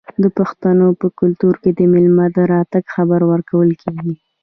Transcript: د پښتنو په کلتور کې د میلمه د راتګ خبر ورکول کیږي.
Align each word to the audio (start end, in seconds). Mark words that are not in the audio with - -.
د 0.23 0.25
پښتنو 0.37 0.87
په 1.01 1.07
کلتور 1.19 1.53
کې 1.61 1.71
د 1.73 1.79
میلمه 1.93 2.25
د 2.35 2.37
راتګ 2.53 2.83
خبر 2.95 3.19
ورکول 3.31 3.69
کیږي. 3.81 4.13